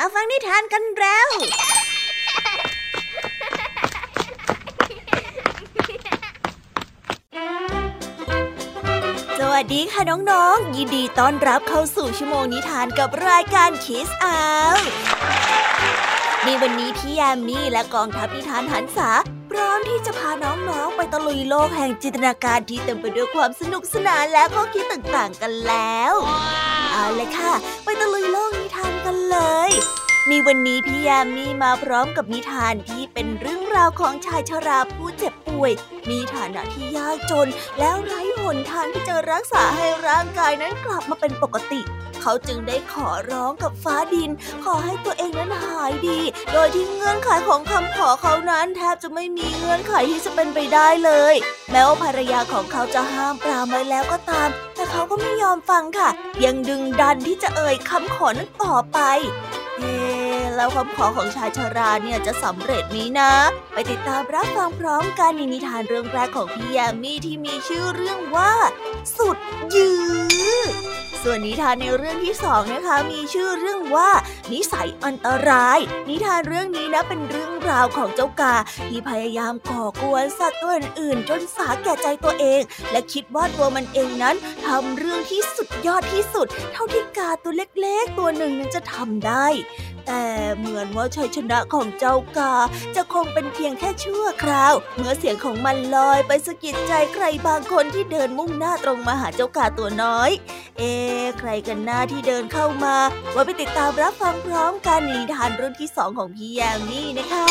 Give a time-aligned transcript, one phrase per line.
[0.00, 1.28] มาฟังนิทานกันแล้ว
[9.38, 14.38] สวัสดีค่ะน้องๆ ยินดีต้อนรับเข้าสู่ชั่วโมงนิทานกับรายการคิสอา
[16.44, 19.10] ในวันนี้พี่ยามีและกองทัพนิทานหันษา
[19.50, 26.14] พร้อมที่จะพาน้องๆ ไปตะลุยโลกแห่งจินตนาการที่เต็มไปด้วยความสนุกสนานและข้อคิดต่างๆกันแล้ว
[26.92, 27.52] เอาเลยค่ะ
[27.84, 28.52] ไปตะลุยโลก
[29.30, 29.38] เล
[29.68, 29.72] ย
[30.28, 35.72] ในวันนี้พี่ยามีมาพร้อมกับนิทานที่เป็นเรื่องราวของชายชราผู้เจ็บป่วย
[36.10, 41.80] มีฐานะที่ยากจน แล้วไร้หนทางที่จะรักษาให้ร่างกายนั้นกลับมาเป็นปกติ
[42.22, 44.30] เขาจึงได้ขอร้องกับฟ้าดิน
[44.64, 46.20] ขอให้ตัวเองนั้นหายดี
[46.52, 51.34] โดยที่เงื่อนไขของคำขอเขานั้นแทบจะไม่มีเงื่อนไขที่จะเป็นไปได้เลย
[51.70, 54.50] แม้ว่าภรรยาของเขาจะห้ามปรามไว้แล้วก็ตาม
[54.90, 56.10] เขาก็ไม่ยอมฟังค่ะ
[56.44, 58.98] ยังดึงดันที่จะเอ่ยคำขอนั้นต่อไป
[59.78, 59.94] เอ๊
[60.56, 63.32] แล้วคำขอของชายชาราเนี่ยจะสำเร็จนี้นะ
[63.72, 68.52] ไปติดตามรับฟังพร้อมกันในนิทานเรื่องแรกของพี่ยามีที่มีชื่อเรื่องว่า
[69.16, 69.38] สุด
[69.74, 70.17] ยืน
[70.60, 70.68] อ
[71.22, 74.10] ส่วนนิทานในเรื่องที่สองนะคะ มีชื่อเรื่องว่า
[74.52, 75.78] นิสัยอันตราย
[76.08, 78.54] นิทานเรื่องนี้นะเป็นเรื่องราวของเจ้ากา
[78.88, 89.46] ที่พยายามก่อกวนสัตว์ตัวอื่นจนสาแก่ใจตัวเอง และคิดว่าตัวมันเองนั้นทำเรื่องที่สุดยอดที่สุด เท่าที่กาตัวเล็กๆ ตัวหนึ่งนั้นจะทำได้
[90.10, 92.54] แต่เหมือนว่าชัยชนะของเจ้ากา
[92.94, 100.30] จะคงเป็นเพียงแค่ชั่วคราว เมื่อเสียงของมันลอยไปสะกิดใจใครบางคนที่เดินมุ่งหน้าตรงมาหาเจ้ากาตัวน้อย
[100.78, 100.92] เอ๊
[101.38, 102.96] ใครกันหน้าที่เดินเข้ามา
[103.34, 107.48] ว่าไปติดตามรับฟังพร้อมกันนิทานรุ่นที่สองของพี่แยมนี่นะคะ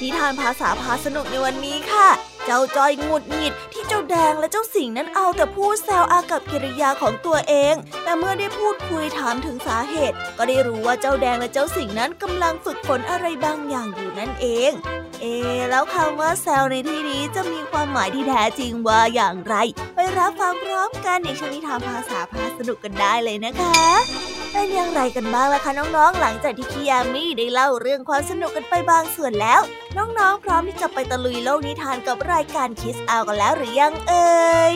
[0.00, 2.08] นิทานภาษาพาสนุกในวันนี้ค่ะ
[2.50, 14.72] เจ้าจอยงุดหงิดที่เจ้าแดงและเจ้าสิงนั้นเอาแต่พูดแซวอากับกิริยาของตัวเอง แต่เมื่อได้พูดคุยถามถึงสาเหตุ ก็ได้รู้ว่าเจ้าแดงและเจ้าสิงนั้นกำลังฝึกฝนอะไรบางอย่างอยู่นั่นเอง
[15.20, 15.34] เอ๊
[15.70, 19.54] แล้วคำว่าแซวในที่นี้จะมีความหมายที่แท้จริงว่าอย่างไร
[19.94, 29.60] ไปรับฟังพร้อมกันในชนิทานภาษาพาสนุกกันได้เลยนะคะ เป็นอย่างไรกันบ้างล่ะคะน้องๆ หลังจากที่คิยามิได้เล่าเรื่องความสนุกกันไปบางส่วนแล้ว
[29.96, 34.74] น้องๆ พร้อมที่จะไปตะลุยโลกนิทานกับรายการคิสเอากันแล้วหรือยังเอ่ย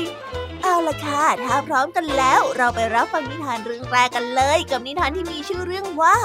[0.62, 6.16] เอาล่ะค่ะ ถ้าพร้อมกันแล้ว เราไปรับฟังนิทานเรื่องแรกกันเลย กับนิทานที่มีชื่อเรื่องว่า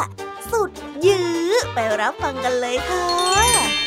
[0.51, 0.69] สุด
[1.05, 3.86] ยื้อไปรับฟังกันเลยค่ะ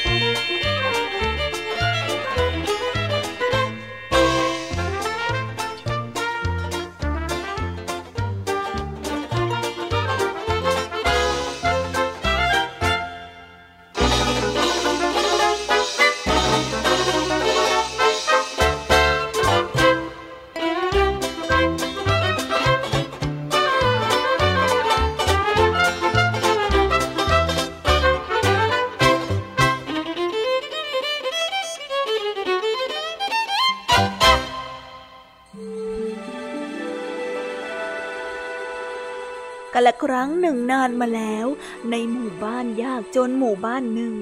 [40.21, 41.47] รั้งหนึ่งนานมาแล้ว
[41.91, 44.15] ในหมู่บ้านยากจนหมู่บ้านหนึ่ง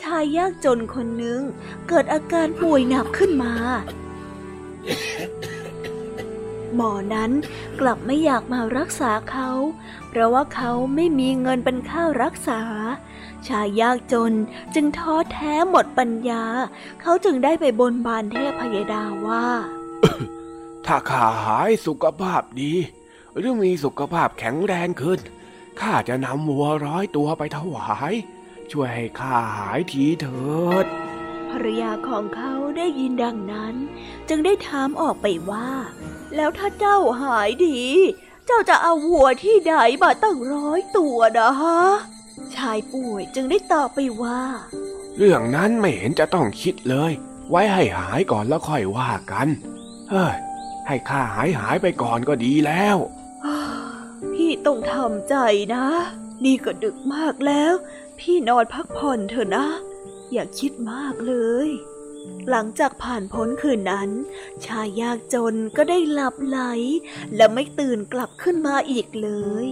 [0.00, 1.40] ชายยากจนคนหนึ่ง
[1.88, 3.54] เกิดอาการป่วยหนักขึ้นมา
[6.74, 7.30] หมอนั้น
[7.80, 9.50] กลับไม่อยากมารักษาเขา
[10.08, 12.60] เพราะว่าเขาไม่มีเงินเป็นค่ารักษา
[13.48, 14.32] ชายยากจน
[14.74, 16.44] จึงท้อแท้หมดปัญญา
[17.00, 19.46] เขาจึงได้ไปบนบานเทพพยดาว่า
[20.86, 22.74] ถ้าข้าหายสุขภาพดี
[23.36, 25.20] หรือมีสุขภาพแข็งแรงขึ้น
[25.80, 28.12] ข้าจะนำวัวร้อยตัวไปถวาย
[28.70, 30.86] ช่วยให้ข้าหายทีเถิด
[31.50, 33.74] ภรรยาของเขาได้ยินดังนั้น
[34.28, 35.70] จึงได้ถามออกไปว่า
[36.36, 37.80] แล้วถ้าเจ้าหายดี
[38.46, 41.80] เจ้าจะเอาวัวที่ใดมาตั้งร้อยตัวนะฮะ
[42.56, 44.40] ชายป่วยจึงได้ตอบไปว่า
[45.16, 47.12] เรื่องนั้นไม่เห็นจะต้องคิดเลย
[47.50, 49.48] ไว้ให้หายก่อนแล้วค่อยว่ากัน
[50.10, 50.36] เฮ้ย
[50.86, 52.96] ให้ข้าหายหายไปก่อนก็ดีแล้ว
[53.44, 53.81] พี่
[54.66, 55.36] ต้องทำใจ
[55.74, 55.86] นะ
[56.44, 57.74] นี่ก็ดึกมากแล้ว
[58.18, 59.66] พี่นอนพักผ่อนเถอะนะ
[60.32, 61.34] อย่าคิดมากเล
[61.66, 61.68] ย
[62.50, 64.10] หลังจากผ่านพ้นคืนนั้น
[64.66, 66.58] ชายยากจนก็ได้หลับไหล
[67.36, 69.30] และไม่ตื่นกลับขึ้นมาอีกเล
[69.64, 69.66] ย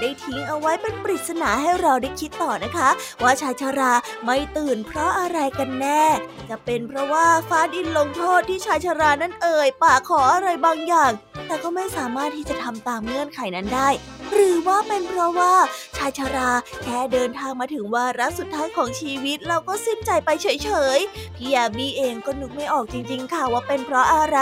[0.00, 2.88] ได้ทิ้งเอาไว้เป็นปริศนาให้เราได้คิดต่อนะคะ
[3.22, 3.92] ว่าชายชารา
[4.24, 6.04] ไม่ตื่นเพราะอะไรกันแน่
[6.50, 11.12] จะเป็นเพราะว่าฟ้าดินลงโทษที่ชายชารานั้นเอ่ยปากขออะไรบางอย่าง
[11.46, 13.88] แต่ก็ไม่สามารถที่จะทำตามเงื่อนไขนั้นได้
[14.32, 15.54] หรือว่าเป็นเพราะว่า
[15.96, 16.50] ชายชารา
[16.82, 24.38] แค่เดินทางมาถึงวาระสุดท้ายของชีวิตเราก็สิ้นใจไปเฉยๆ พี่ยามีเองก็นึกไม่ออกจริง ๆ ค่ะว่าเป็นเพราะอะไร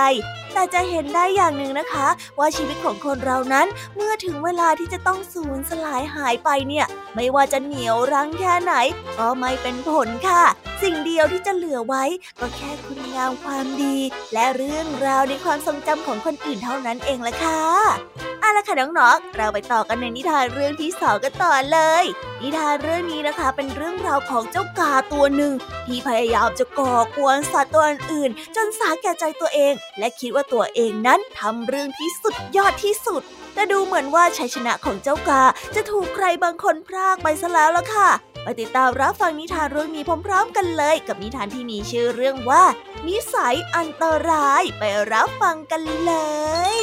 [0.52, 3.66] แต่จะเห็นได้อย่างหนึ่งนะคะ ว่าชีวิตของคนเรานั้น
[3.96, 8.74] เมื่อถึงเวลาที่จะต้องสูญสลายหายไปเนี่ย ไม่ว่าจะเหนียวรั้งแค่ไหน
[9.18, 10.42] ก็ไม่เป็นผลค่ะ
[10.82, 12.04] สิ่งเดียวที่จะเหลือไว้
[12.40, 13.96] ก็แค่คุณงามความดี
[14.34, 17.60] และเรื่องราวในความทรงจำของคนอื่นเท่านั้นเองละค่ะ
[18.40, 22.04] เอาละค่ะน้องๆเราไปต่อ่อกันในนิทานเรื่องที่สองกันต่อเลย
[22.42, 25.52] นิทานเรื่องนี้นะคะ เป็นเรื่องราวของเจ้ากาตัวหนึ่ง
[25.86, 33.22] ที่พยายามจะก่อกวนสัตว์ตัวอื่น จนสาแก่ใจตัวเอง และคิดว่าตัวเองนั้นทำเรื่องที่สุดยอดที่สุด
[33.54, 35.42] แต่ดูเหมือนว่าชัยชนะของเจ้ากา
[35.74, 38.10] จะถูกใครบางคนพรากไปซะแล้วล่ะค่ะ
[38.42, 42.64] ไปติดตามรับฟังนิทานเรื่องนี้พร้อม ๆ กันเลย กับนิทานที่มีชื่อเรื่องว่า
[43.08, 44.82] นิสัยอันตรายไป
[45.12, 46.12] รับฟังกันเล
[46.74, 46.76] ย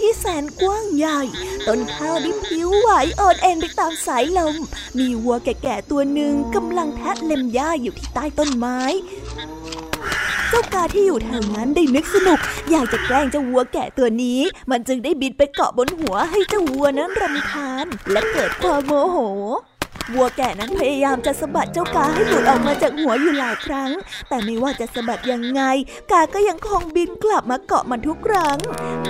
[0.00, 1.20] ที่แสนกว้างใหญ่
[1.66, 4.56] ต้นข้าวได้ผิวไหวโอดเอ็นไปตามสายลม
[4.98, 8.80] มีวัวแก่ๆตัวหนึ่งกำลังแทะเล็มหญ้าอยู่ที่ใต้ต้นไม้
[10.48, 12.38] เจ้ากาที่อยู่แถวนั้นได้นึกสนุก
[12.70, 14.40] อยากจะแกล้งเจ้าวัวแก่ตัวนี้
[14.70, 19.16] มันจึงได้บินไปเกาะบนหัวให้เจ้าวัวนั้นรำคาญ และเกิดความโมโห
[20.14, 23.90] วัวแก่นั้นพยายามจะสะบัดเจ้ากาให้หลุดออกมาจากหัวอยู่หลายครั้ง
[24.28, 25.62] แต่ไม่ว่าจะสะบัดยังไง
[26.12, 28.58] กาก็ยังคงบินกลับมาเกาะมันทุกครั้ง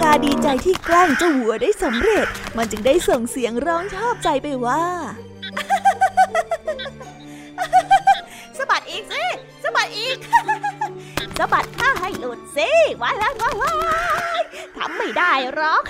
[0.02, 4.84] กาดีใจที่แกล้งเจ้าวัวได้สำเร็จ มันจึงได้ส่งเสียงร้องชอบใจไปว่า
[8.58, 9.24] สะบัดอีกสิ
[9.62, 10.18] สะบัดอีก
[11.38, 12.70] สะบัดข้าให้หลุดสิ
[13.02, 13.72] ว้ายว้ายว้า
[14.38, 14.42] ย
[14.76, 15.82] ทำไม่ได้หรอก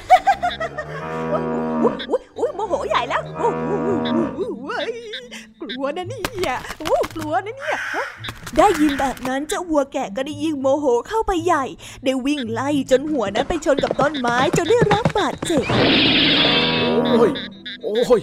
[1.82, 3.68] อุ้ยอุ้ยโมโหใหญ่แล้วโอ้โห
[5.60, 7.78] กลัวนะเนี่ยโอ้กลัวนะเนี่ย
[8.58, 11.64] ได้ยินแบบนั้นเจ้าวัวแก่ก็ได้ยิ่งโมโหเข้าไปใหญ่
[12.04, 15.64] ได้วิ่งไล่จนหัวนั้นไปชนกับต้นไม้จนได้รับบาดเจ็บ
[17.12, 17.30] โอ้ย
[17.82, 18.20] โอ้ย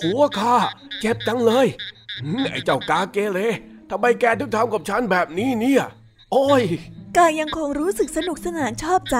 [0.00, 0.56] หัวข้า
[1.00, 1.66] เจ็บจังเลย
[2.52, 3.38] ไอ้เจ้ากาเกเร
[3.90, 5.84] ทำไมแกถึงทำกับฉันแบบนี้เนี่ย
[6.32, 6.62] โอ้ย
[7.16, 9.16] กายังคงรู้สึกสนุกสนานชอบใจ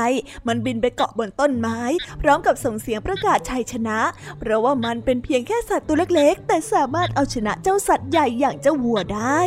[0.46, 1.80] มันบินไปเกาะบนต้นไม้
[2.22, 3.98] พร้อมกับส่งเสียงประกาศชัยชนะ
[4.38, 9.40] เพราะว่ามันเป็นเพียงแค่สัตว์ตัวเล็กๆ แต่สามารถเอาชนะเจ้าสัตว์ใหญ่อย่างเจ้าวัวได้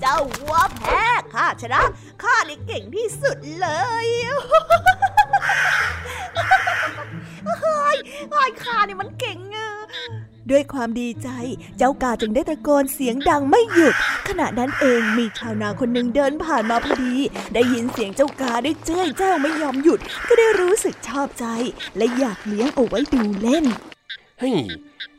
[0.00, 1.80] เจ้าวัวแพ้ข้าชนะ
[2.22, 3.68] ข้านี่เก่งที่สุดเล
[4.04, 4.06] ย
[7.60, 7.96] เฮ้ย
[8.30, 9.70] ไอ้ข้านี่มันเก่งอะ
[10.50, 11.28] ด้วยความดีใจ
[11.78, 13.94] เจ้ากาจึงได้ตะโกนเสียงดังไม่หยุด
[14.28, 17.14] ขณะนั้นเองมีชาวนาคนหนึ่งเดินผ่านมาพอดี
[17.54, 21.46] ได้ยินเสียงเจ้ากาได้เจ้ยเจ้าไม่ยอมหยุด ก็ได้รู้สึกชอบใจ
[21.96, 23.64] และอยากเลี้ยงเอาไว้ดูเล่น
[24.38, 24.56] เฮ้ย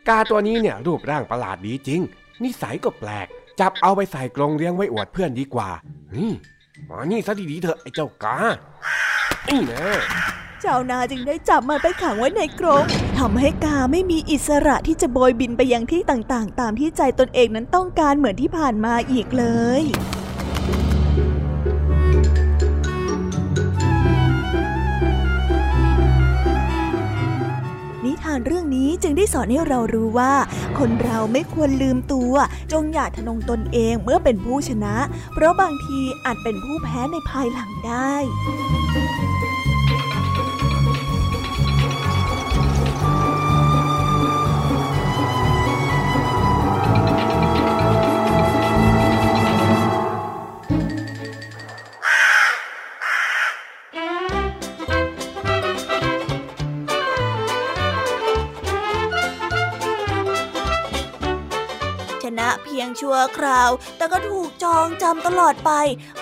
[0.08, 2.02] กาตัวนี้เนี่ยรูปร่างประหลาดดีจริง
[2.44, 3.28] นิสัยก็แปลก
[3.60, 5.70] จับเอาไปใส่กรงเลี้ยงไว้อวดเพื่อนดีกว่า
[6.16, 6.32] นี่
[6.90, 8.38] มานี่ซะดีๆเถอะไอ้เจ้ากา
[9.50, 9.86] นี่นะ
[10.66, 12.84] ชาวนาจึงได้จับมันไปขังไว้ในกรง
[13.18, 19.46] ทำให้กาไม่มีอิสระที่จะโบยบินไปยังที่ต่างๆ ตามที่ใจตนเองนั้นต้องการเหมือนที่ผ่านมาอีกเล
[19.80, 19.82] ย
[28.04, 30.34] นิทานเรื่องนี้จึงได้สอนให้เรารู้ว่า
[30.80, 32.34] คนเราไม่ควรลืมตัว
[32.72, 34.96] จงอย่าทะนงตนเองเมื่อเป็นผู้ชนะ
[35.34, 38.14] เพราะบางทีอาจเป็นผู้แพ้ในภายหลังได้
[62.78, 65.72] พียงชั่วคราว แต่ก็ถูกจองจำตลอดไป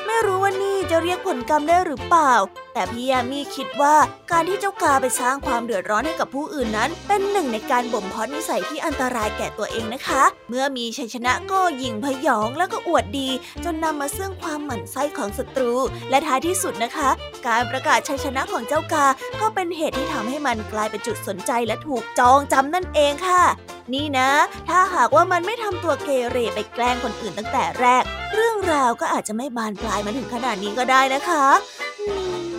[0.06, 2.34] ไม่รู้ว่านี่จะเรียกผลกรรมได้หรือเปล่า
[2.74, 3.96] แต่พี่ยามีคิดว่า
[4.32, 13.30] การที่เจ้ากาไปสร้างความเดือดร้อนให้กับผู้อื่นนั้น เป็นหนึ่งในการบ่มเพาะนิสัยที่อันตรายแก่ตัวเองนะคะ เมื่อมีชัยชนะก็ยิงพยองแล้วก็อวดดี
[13.64, 15.74] จนนำมาซึ่งความหมั่นไส้ของศัตรู
[16.10, 17.10] และท้ายที่สุดนะคะ
[17.48, 19.06] การประกาศชัยชนะของเจ้ากา
[19.42, 23.44] ก็เป็นเหตุที่ทำให้มันกลายเป็นจุดสนใจและถูกจองจำนั่นเองค่ะ
[23.94, 24.30] นี่นะ
[24.70, 28.04] ถ้าหากว่ามันไม่ทำตัวเกเรไปแกล้งคนอื่นตั้งแต่แรก
[28.36, 31.46] เรื่องราวก็อาจจะไม่บานปลายมาถึงขนาดนี้ก็ได้นะคะ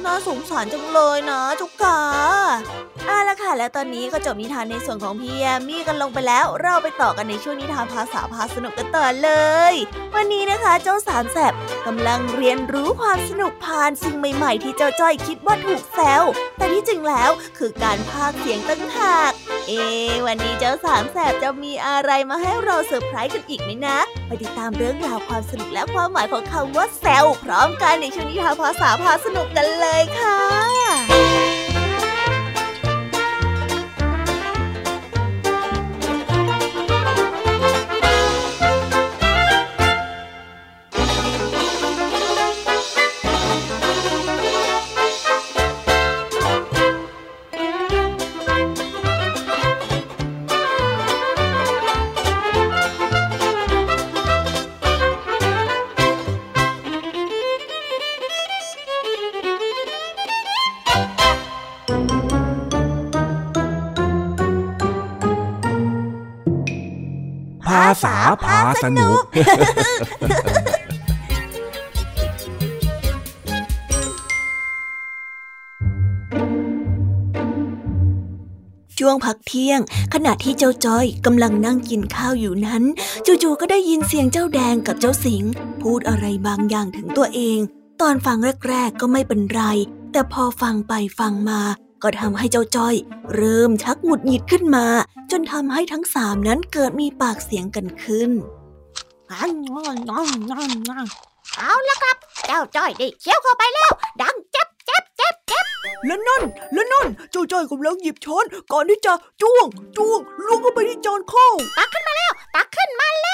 [0.05, 2.01] น่าสงสารจังเลยนะจุกกา
[3.07, 9.31] เอาละค่ะ และตอนนี้ก็จบนิทานในส่วนของพี่แยมมี่กันลงไปแล้ว เราไปต่อกันในช่วงนิทานภาษาพาสนุกกันต่อเล
[9.73, 9.75] ย
[10.15, 11.53] วันนี้นะคะ เจ้าสามแสบ
[11.87, 16.23] กำลังเรียนรู้ความสนุกผ่านสิ่งใหม่ ๆ ที่เจ้าจ้อยคิดว่าถูกแซว
[16.57, 19.34] แต่ที่จริงแล้วคือการพากเสียงต่างหาก
[19.69, 19.73] เอ
[20.27, 68.15] วันนี้เจ้าสามแสบจะมีอะไรมาให้เราเซอร์ไพรส์กันอีกไหมนะ ไปติดตามเรื่องราวความสนุกและความหมายของคำว่าแซวพร้อมกันในช่วงนิทานภาษาพาสนุกกันเลยค่ะาษา
[68.45, 69.23] พาสนุก
[78.99, 79.81] ช่วงพักเที่ยง
[80.15, 82.83] ขณะที่เจ้าจ้อยกำลังนั่งกินข้าวอยู่นั้น
[83.27, 85.45] จู่ๆก็ได้ยินเสียงเจ้าแดงกับเจ้าสิง
[85.83, 87.59] พูดอะไรบางอย่างถึงตัวเอง
[88.01, 88.39] ตอนฟัง
[88.69, 89.63] แรก ๆ ก็ไม่เป็นไร
[90.13, 91.61] แต่พอฟังไปฟังมา
[92.03, 92.95] ก็ทำให้เจ้าจ้อย
[93.35, 94.87] เริ่มชักหงุดหงิดขึ้นมา
[95.31, 98.31] จนทำให้ทั้งสามนั้นเกิดมีปากเสียงกันขึ้น
[101.59, 103.91] เอาละครับ เจ้าจ้อยได้เคี้ยวเข้าไปแล้ว
[104.23, 105.67] ดังเจ็บเจ็บเจ็บเจ็บ
[106.07, 113.29] และนั่นและนั่นเจ้าจ้อยกำลังหยิบช้อน ก่อนที่จะจ้วงจ้วงล้วงเข้าไปที่จานข้าวตักขึ้นมาแล้ว ตักขึ้นมาแล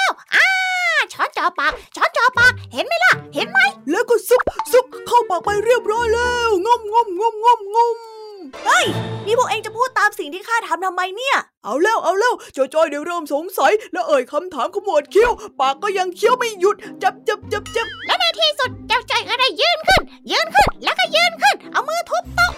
[9.41, 22.51] วกเองจะพูดตามสิ่งที่ข้าทำทำไมเนี่ย เอาแล้วเอาแล้วเจ้าจ้อยเดี๋ยวเริ่มสงสัย แล้วเอ่ยคำถามขมวดเคี้ยวปากก็ยังเคี้ยวไม่หยุดจับจับจับจับและในที่สุดเจ้าจ้อยก็ได้ยืนขึ้น ยืนขึ้นแล้วก็ยืนขึ้น เอามือทุบโต๊ะ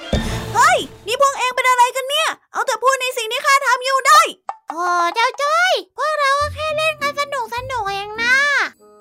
[0.53, 4.21] เฮ้ยนี่พวกเองเป็นอะไรกันเนี่ย เอาแต่พูดในสิ่งที่ข้าทำอยู่ได้
[4.69, 4.83] โอ้
[5.15, 8.33] เจ้าจ้อยพวกเราก็แค่เล่นกันสนุกสนุกเองนะ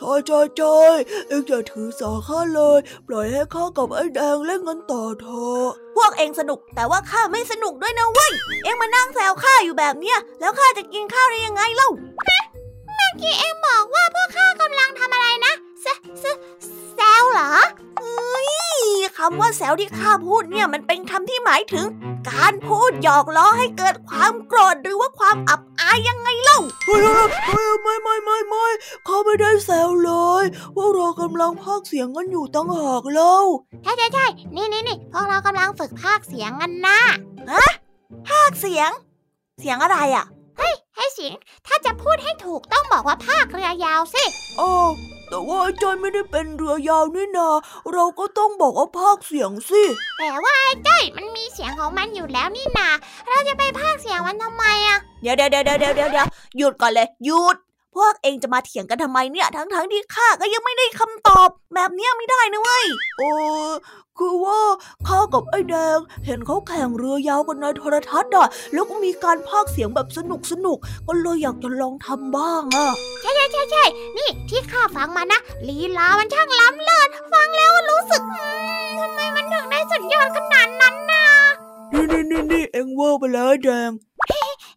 [0.02, 8.32] จอยจอยจอยเอ็งอย่าถือสาข้าเลย ปล่อยให้ข้ากับไอ้แดงเล่นกันต่อเถอะพวกเองสนุกแต่ว่าข้าไม่สนุกด้วยนะเว้ย
[8.64, 11.88] เองมานั่งแซวข้าอยู่แบบเนี้ย แล้วข้าจะกินข้าวได้ยังไงเล่า
[12.94, 15.86] เมื่อกี้เอ็งบอกว่าพวกข้ากำลังทำอะไรนะแซ
[16.96, 17.52] แซแซวเหรอ
[18.48, 21.86] นี่คำว่าแซวที่ข้าพูดเนี่ยมันเป็นคำที่หมายถึง
[22.30, 28.66] การพูดหยอกล้อให้เกิดความโกรธหรือว่าความอับอายยังไงเล่าเฮ้ยเฮ้ยเฮ้ยไม่ไม่ไม่ไม่
[29.04, 30.44] เขาไม่ได้แซวเลย
[30.74, 33.36] พวกเรากำลังพากย์เสียงกันอยู่ตั้งหากเล่า
[33.82, 36.98] ใช่ใช่ใช่นี่นี่นี่พวกเรากำลังฝึกพากย์เสียงกันนะ
[38.28, 38.90] ภาคเสียง
[39.60, 40.26] เสียงอะไรอะ
[40.96, 44.24] ให้เสียงถ้าจะพูดให้ถูกต้องบอกว่าพากย์เรือยาวสิ
[44.60, 44.90] อ้าว
[45.28, 47.48] แต่ว่าไอ้จอยไม่ได้เป็นเรือยาวนี่นา
[47.92, 49.82] เราก็ต้องบอกว่าพากย์เสียงสิ
[50.18, 52.88] แต่ว่าไอ้จ้อยมันมีเสียงของมันอยู่แล้วนี่นา
[53.28, 56.26] เราจะไปพากย์เสียงมันทำไมอะเดี๋ยวเดี๋ยวเดี๋ยวเดี๋ยวเดี๋ยวเดี๋ยว
[56.56, 57.56] หยุดก่อนเลยหยุด
[57.96, 62.86] พวกเองจะมาเถียงกันทำไมเนี่ย ทั้งทั้งๆที่ข้าก็ยังไม่ได้คำตอบ แบบเนี้ยไม่ได้นะเว้ย
[63.18, 63.22] เอ
[63.68, 63.70] อ
[64.18, 64.60] คือว่า
[65.06, 72.86] ข้ากับไอ้แดง เห็นเขาแข่งเรือยาวกันในโทรทัศน์อะแล้วก็มีการพากย์เสียงแบบสนุกสนุกๆก็เลยอยากจะลองทำบ้างอะ
[73.20, 73.84] ใช่ใช่ใช่ใช่
[74.16, 78.46] นี่ที่ข้าฟังมานะลีลามันช่างล้ำเลิศฟังแล้วรู้สึกอื
[78.86, 81.24] มทำไมมันถึงได้สุดยอดขนาดนั้นนะ
[81.92, 83.90] นี่นี่นี่นี่เอ็งเวอร์ไปแล้วไอ้แดง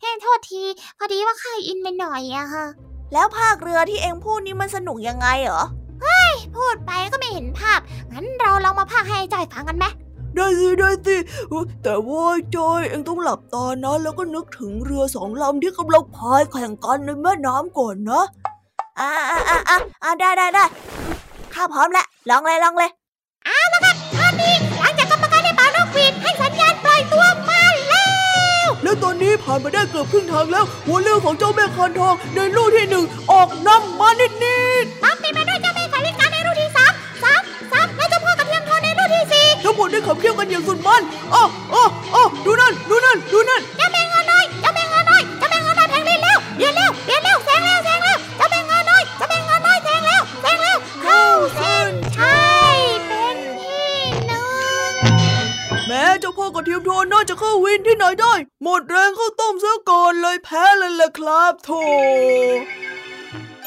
[0.02, 0.64] เฮ้โทษที
[0.98, 2.66] พอดีว่าข้าอินไปหน่อยอะค่ะ
[3.14, 5.64] แล้วภาคเรือที่เองพูดนี่มันสนุกยังไงเหรอ
[6.56, 7.80] พูดไปก็ไม่เห็นภาพ
[8.14, 9.86] งั้นเราลองมาพากย์ให้ไอ้จ้อยฟังกันไหม
[10.36, 11.16] ได้สิได้สิ
[11.50, 18.24] เอ้ยแต่ว่าไอ้จอยเอ็งต้องหลับตานะ แล้วก็นึกถึงเรือสองลำที่กำลังพายแข่งกันในแม่น้ำก่อนนะ
[19.00, 20.64] อ่าอ่าอ่าอ่าอ่าได้ได้ได้
[21.54, 22.92] ข้าพร้อมแล้วลองเลยลองเลย
[24.18, 28.04] ตอนนี้หลังจากกรรมการได้เป่านกหวีดให้สัญญาณปล่อยตัวมาแล้
[28.66, 35.15] วแแล้วตอนนี้ผ่านไปได้เกือบครึ่งทางแล้วหัวเรือของเจ้าแม่คันทองในลูกที่หนึ่งออกนำมานิดนิดตามตีมาด้วยเจ้า
[39.66, 41.02] ที่สี่ทั้งหมดได้ขับเคี่ยวกันอย่างสุดมัน
[41.34, 41.44] อ้อ
[41.74, 51.24] อ้ออ้อดูนั่น ดูนั่น ดูนั่นเจ้าแม่งอน้อยเจ้าแม่งอน้อยเจ้าแม่งอน้อยแทงลิ้นแล้วเดือนแล้วเดือนแล้วแซงแล้วแซงแล้วเจ้าแม่งอน้อยเจ้าแม่งอน้อยแซงแล้วแซงแล้ว เข้า
[51.56, 52.38] เส้นชั
[52.76, 53.94] ยเป็นที่
[54.28, 54.48] หนึ่
[54.90, 54.94] ง
[55.88, 61.70] แม้เจ้าพ่อกระเทียมทองน่าจะเข้าวินที่ไหนได้ หมดแรงเข้าต้มซะก่อนเลยแพ้เลยแหละครับโถ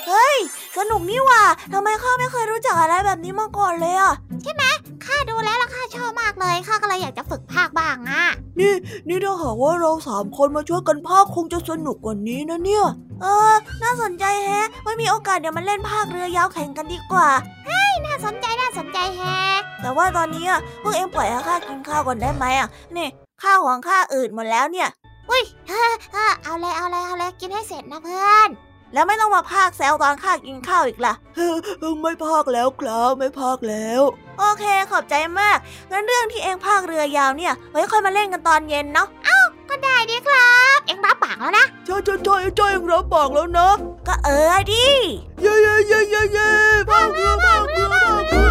[0.07, 0.37] เฮ้ย
[0.77, 4.13] สนุกนี่หว่าทำไมข้าไม่เคยรู้จักอะไรแบบนี้มาก่อนเลยอะ
[4.43, 4.65] ใช่ไหม
[5.09, 8.25] ข้าดูแล้วแล้วข้าชอบมากเลยข้าก็เลยอยากจะฝึกภาคบ้างอะ
[8.61, 8.75] นี่
[9.09, 12.85] นี่ถ้าหากว่าเราสามคนมาช่วยกันพากย์คงจะสนุกกว่านี้นะเนี่ย
[13.23, 17.29] เออ น่าสนใจแฮะไว้มีโอกาสเดี๋ยวมาเล่นภาคเรือยาวแข่งกันดีกว่า
[18.07, 19.39] น่าสนใจน่าสนใจแฮะ
[19.83, 23.09] แต่ว่าตอนนี้อะพวกเอ็งปล่อยให้ข้ากินข้าวก่อนได้ไหมอะ นี่
[23.43, 24.89] ข้าวของข้าอืดหมดแล้วเนี่ย
[25.31, 28.49] อุ้ยเฮ้อเฮ้อเอาเลยเอาเลยเอาเลยกินให้เสร็จนะเพื่อน
[28.93, 34.03] แล้วไม่ต้องมาพากแซวตอนข้ากินข้าวอีกล่ะเฮ้อไม่พากแล้วครับไม่พากแล้ว
[34.39, 35.57] โอเคขอบใจมาก
[35.91, 39.09] งั้นเรื่องที่เอ็งพากเรือยาวเนี่ย ไว้ค่อยมาเล่นกันตอนเย็นเนาะ
[39.69, 43.69] ก็ได้ดีครับ เอ็งรับปากแล้วนะใช่ใช่ใช่ใช่ยังรับปากแล้วนะ
[44.07, 44.87] ก็เออดิ
[45.43, 46.49] เย้เย้เย้เย้เย้
[46.91, 48.51] พากเรือพากเรือพากเรือ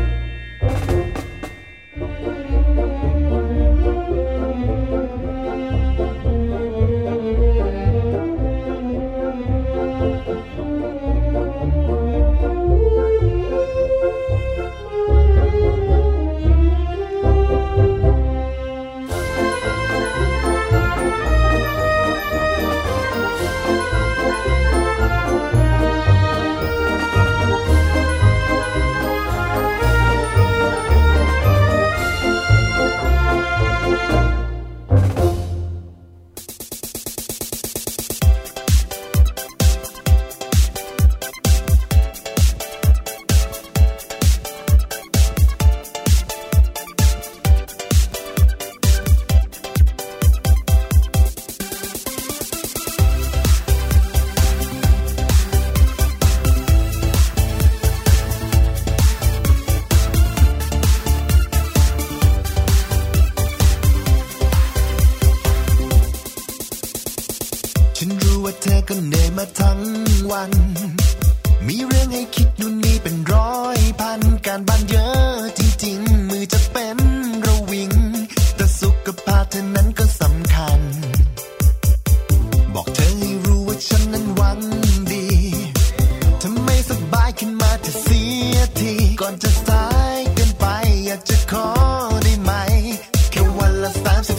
[93.89, 94.38] ค่วั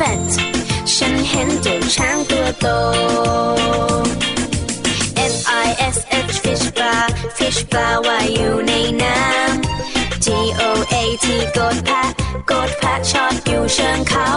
[0.00, 0.32] Fat
[0.94, 2.66] ฉันเห็นเจ้าช้างตัวโต
[5.32, 5.34] F
[5.66, 5.96] I S
[6.28, 7.04] H Fish Bar
[7.36, 10.26] Fish Bar ว่ายอยู่ในน้ำ G
[10.60, 12.08] O A T กดแพะ
[12.50, 14.28] กดแพะชอบอยู่เชิงเขา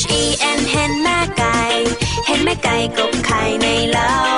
[0.00, 0.22] H E
[0.58, 1.58] N เห็นแม่ไก่
[2.26, 4.31] เห็นแม่ไก่กบไข่ในเล้า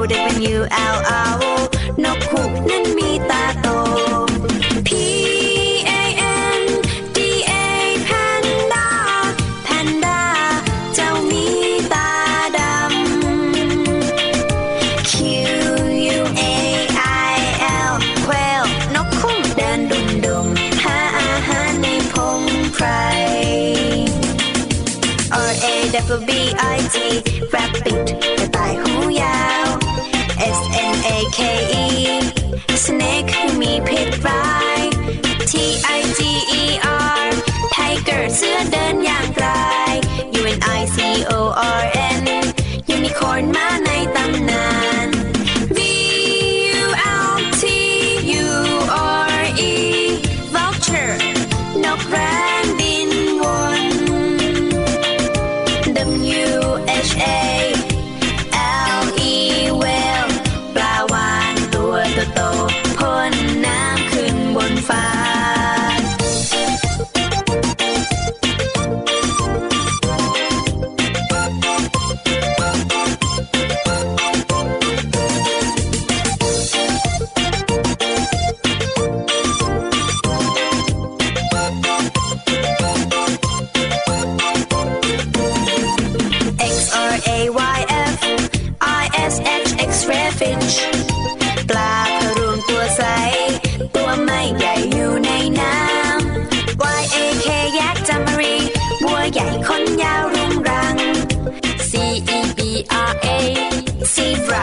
[0.00, 1.69] older when you, ow.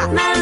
[0.05, 0.36] no